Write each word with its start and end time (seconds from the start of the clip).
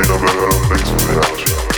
ain't 0.00 0.08
never 0.08 0.26
heard 0.26 0.48
a 0.48 0.68
without 0.92 1.40
you. 1.46 1.69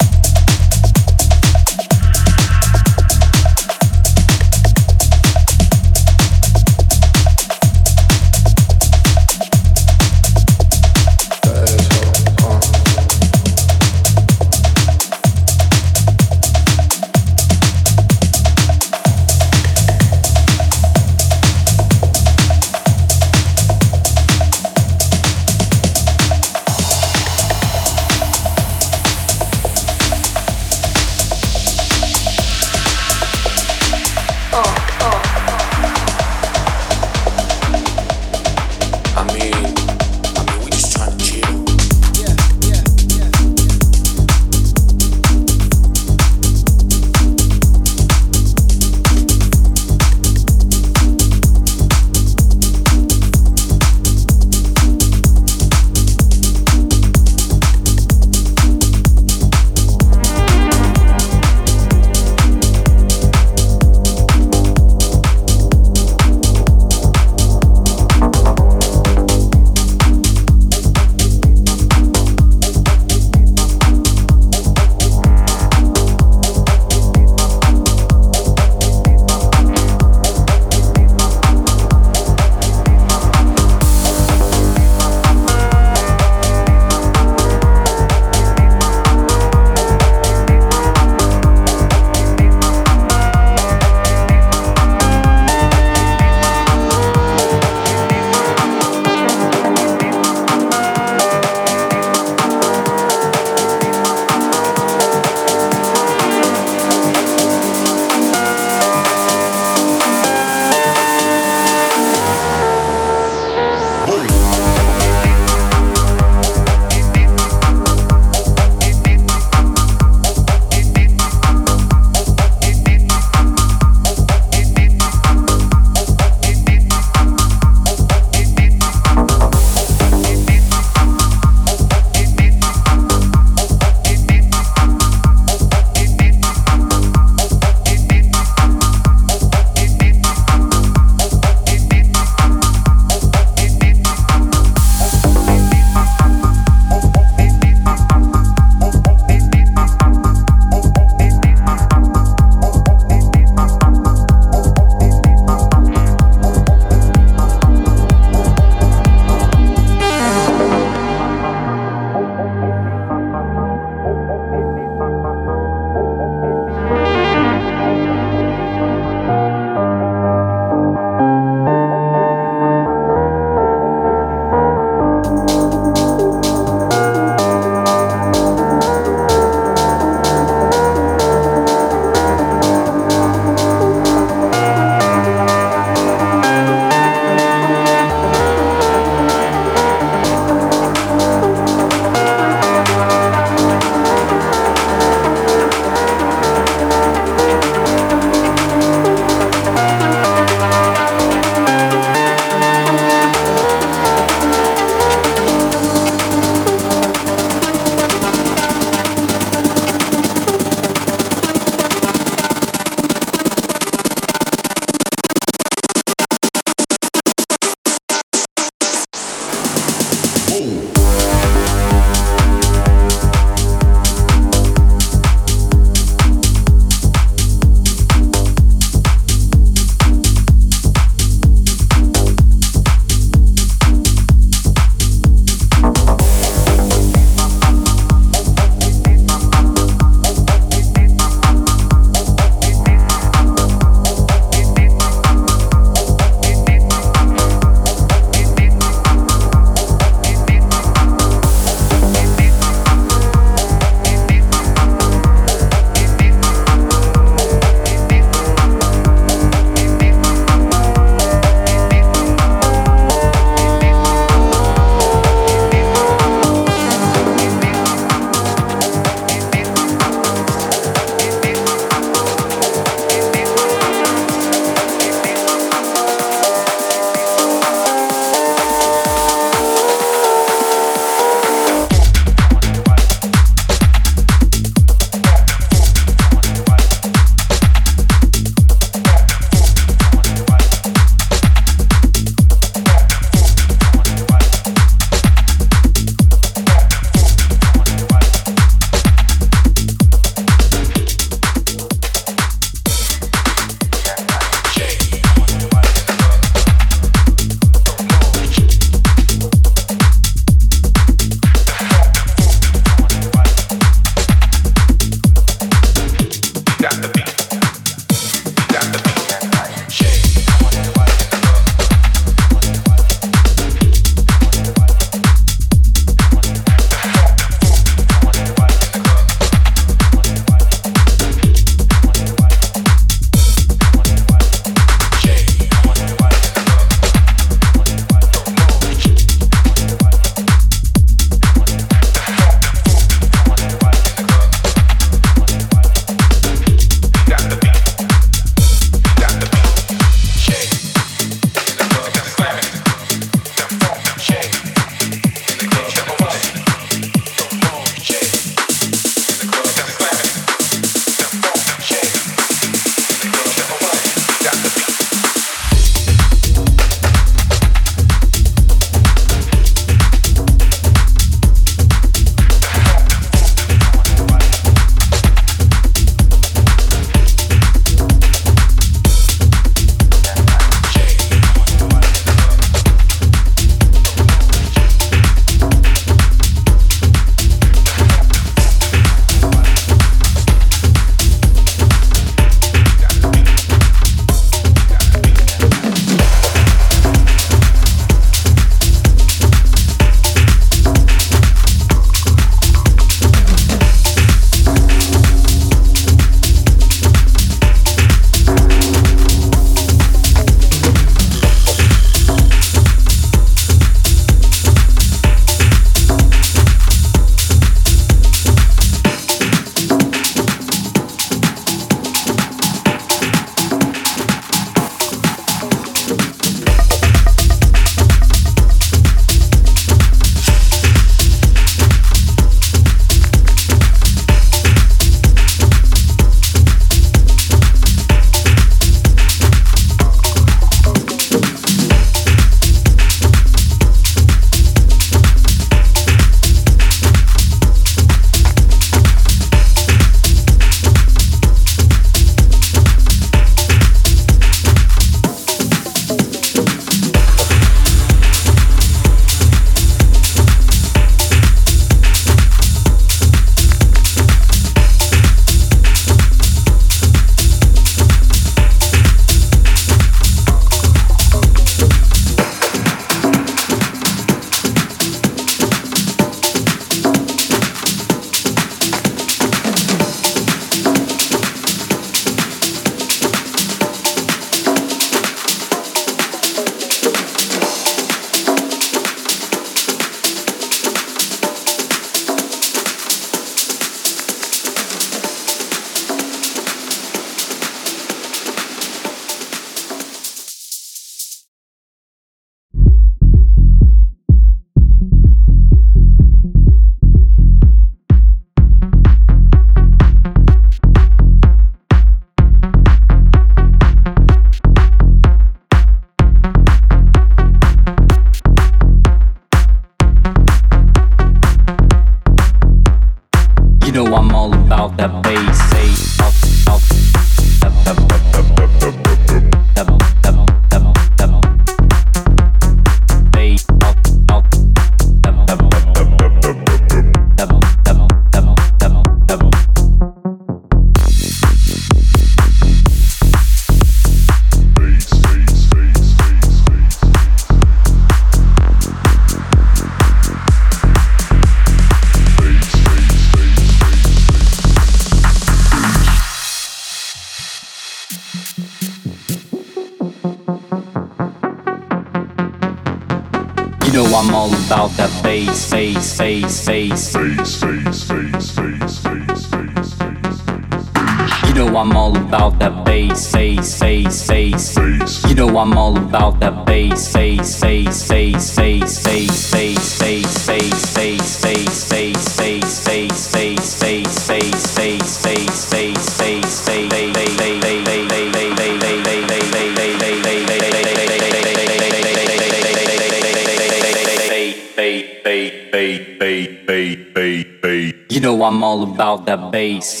about 599.01 599.25
the 599.25 599.35
bass. 599.49 600.00